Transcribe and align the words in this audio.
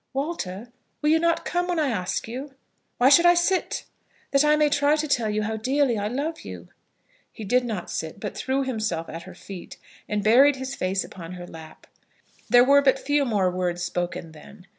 "Walter, 0.13 0.69
will 1.03 1.11
you 1.11 1.19
not 1.19 1.45
come 1.45 1.67
when 1.67 1.77
I 1.77 1.89
ask 1.89 2.27
you?" 2.27 2.55
"Why 2.97 3.07
should 3.09 3.27
I 3.27 3.35
sit?" 3.35 3.83
"That 4.31 4.43
I 4.43 4.55
may 4.55 4.67
try 4.67 4.95
to 4.95 5.07
tell 5.07 5.29
you 5.29 5.43
how 5.43 5.57
dearly 5.57 5.95
I 5.95 6.07
love 6.07 6.39
you." 6.41 6.69
He 7.31 7.43
did 7.43 7.63
not 7.65 7.91
sit, 7.91 8.19
but 8.19 8.35
he 8.35 8.41
threw 8.43 8.63
himself 8.63 9.09
at 9.09 9.21
her 9.29 9.35
feet, 9.35 9.77
and 10.09 10.23
buried 10.23 10.55
his 10.55 10.73
face 10.73 11.03
upon 11.03 11.33
her 11.33 11.45
lap. 11.45 11.85
There 12.49 12.63
were 12.63 12.81
but 12.81 12.97
few 12.97 13.25
more 13.25 13.51
words 13.51 13.83
spoken 13.83 14.31
then. 14.31 14.65